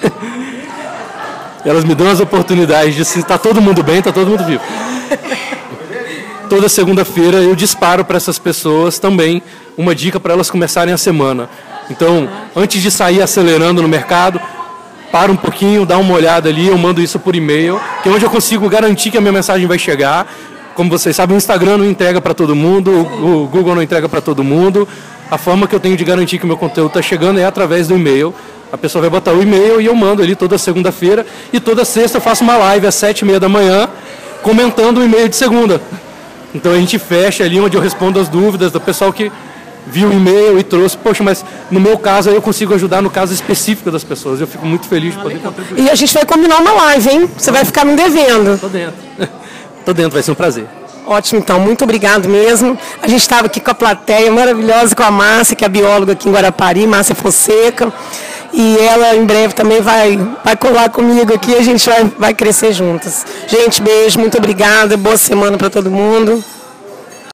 elas 1.65 1.83
me 1.83 1.93
dão 1.93 2.09
as 2.09 2.19
oportunidades 2.19 2.95
de 2.95 3.03
se 3.03 3.19
está 3.19 3.37
todo 3.37 3.61
mundo 3.61 3.83
bem, 3.83 3.99
está 3.99 4.11
todo 4.11 4.29
mundo 4.29 4.45
vivo. 4.45 4.63
Toda 6.49 6.67
segunda-feira 6.67 7.37
eu 7.37 7.55
disparo 7.55 8.03
para 8.03 8.17
essas 8.17 8.39
pessoas 8.39 8.97
também 8.97 9.41
uma 9.77 9.93
dica 9.93 10.19
para 10.19 10.33
elas 10.33 10.49
começarem 10.49 10.91
a 10.91 10.97
semana. 10.97 11.47
Então, 11.91 12.27
antes 12.55 12.81
de 12.81 12.89
sair 12.89 13.21
acelerando 13.21 13.81
no 13.83 13.87
mercado, 13.87 14.41
para 15.11 15.31
um 15.31 15.35
pouquinho, 15.35 15.85
dá 15.85 15.97
uma 15.97 16.13
olhada 16.13 16.49
ali, 16.49 16.67
eu 16.67 16.77
mando 16.77 17.01
isso 17.01 17.19
por 17.19 17.35
e-mail, 17.35 17.79
que 18.01 18.09
é 18.09 18.11
onde 18.11 18.25
eu 18.25 18.29
consigo 18.29 18.67
garantir 18.67 19.11
que 19.11 19.17
a 19.17 19.21
minha 19.21 19.31
mensagem 19.31 19.67
vai 19.67 19.77
chegar, 19.77 20.27
como 20.73 20.89
vocês 20.89 21.15
sabem, 21.15 21.35
o 21.35 21.37
Instagram 21.37 21.77
não 21.77 21.85
entrega 21.85 22.19
para 22.21 22.33
todo 22.33 22.55
mundo, 22.55 22.89
o 22.89 23.47
Google 23.47 23.75
não 23.75 23.83
entrega 23.83 24.07
para 24.07 24.21
todo 24.21 24.43
mundo. 24.43 24.87
A 25.29 25.37
forma 25.37 25.67
que 25.67 25.75
eu 25.75 25.79
tenho 25.79 25.97
de 25.97 26.05
garantir 26.05 26.39
que 26.39 26.45
o 26.45 26.47
meu 26.47 26.57
conteúdo 26.57 26.87
está 26.87 27.01
chegando 27.01 27.39
é 27.39 27.45
através 27.45 27.89
do 27.89 27.95
e-mail. 27.95 28.33
A 28.71 28.77
pessoa 28.77 29.01
vai 29.01 29.09
botar 29.09 29.33
o 29.33 29.41
e-mail 29.41 29.81
e 29.81 29.87
eu 29.87 29.93
mando 29.93 30.23
ali 30.23 30.35
toda 30.35 30.57
segunda-feira. 30.57 31.25
E 31.51 31.59
toda 31.59 31.83
sexta 31.83 32.17
eu 32.17 32.21
faço 32.21 32.43
uma 32.45 32.55
live 32.55 32.87
às 32.87 32.95
sete 32.95 33.21
e 33.21 33.25
meia 33.25 33.39
da 33.39 33.49
manhã, 33.49 33.89
comentando 34.41 34.99
o 34.99 35.03
e-mail 35.03 35.27
de 35.27 35.35
segunda. 35.35 35.81
Então 36.53 36.71
a 36.71 36.77
gente 36.77 36.97
fecha 36.97 37.43
ali 37.43 37.59
onde 37.59 37.77
eu 37.77 37.81
respondo 37.81 38.19
as 38.19 38.27
dúvidas 38.27 38.71
do 38.71 38.81
pessoal 38.81 39.13
que 39.13 39.31
viu 39.85 40.09
o 40.09 40.13
e-mail 40.13 40.59
e 40.59 40.63
trouxe. 40.63 40.97
Poxa, 40.97 41.23
mas 41.23 41.43
no 41.69 41.79
meu 41.79 41.97
caso 41.97 42.29
aí 42.29 42.35
eu 42.35 42.41
consigo 42.41 42.73
ajudar 42.73 43.01
no 43.01 43.09
caso 43.09 43.33
específico 43.33 43.91
das 43.91 44.03
pessoas. 44.03 44.41
Eu 44.41 44.47
fico 44.47 44.65
muito 44.65 44.87
feliz 44.87 45.15
de 45.15 45.21
poder 45.21 45.39
contribuir. 45.39 45.83
E 45.83 45.89
a 45.89 45.95
gente 45.95 46.13
vai 46.13 46.25
combinar 46.25 46.57
uma 46.57 46.71
live, 46.71 47.09
hein? 47.09 47.29
Você 47.37 47.51
vai 47.51 47.65
ficar 47.65 47.85
me 47.85 47.95
devendo. 47.95 48.59
Tô 48.59 48.67
dentro. 48.67 48.95
Tô 49.85 49.93
dentro, 49.93 50.11
vai 50.11 50.23
ser 50.23 50.31
um 50.31 50.35
prazer. 50.35 50.65
Ótimo, 51.07 51.39
então, 51.39 51.59
muito 51.59 51.83
obrigado 51.83 52.29
mesmo. 52.29 52.77
A 53.01 53.07
gente 53.07 53.21
estava 53.21 53.47
aqui 53.47 53.59
com 53.59 53.71
a 53.71 53.73
plateia 53.73 54.31
maravilhosa, 54.31 54.95
com 54.95 55.01
a 55.01 55.09
Márcia, 55.09 55.55
que 55.55 55.65
é 55.65 55.69
bióloga 55.69 56.13
aqui 56.13 56.29
em 56.29 56.31
Guarapari, 56.31 56.85
Márcia 56.85 57.15
Fonseca. 57.15 57.91
E 58.51 58.77
ela 58.77 59.15
em 59.15 59.25
breve 59.25 59.53
também 59.53 59.81
vai, 59.81 60.17
vai 60.43 60.55
colar 60.55 60.89
comigo 60.89 61.33
aqui 61.33 61.51
e 61.51 61.55
a 61.55 61.61
gente 61.61 61.87
vai, 61.87 62.03
vai 62.17 62.33
crescer 62.33 62.73
juntas. 62.73 63.25
Gente, 63.47 63.81
beijo, 63.81 64.19
muito 64.19 64.37
obrigada, 64.37 64.97
boa 64.97 65.17
semana 65.17 65.57
para 65.57 65.69
todo 65.69 65.91
mundo. 65.91 66.43